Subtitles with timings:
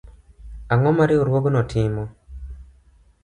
[0.73, 2.03] Ang'o ma Riwruogno timo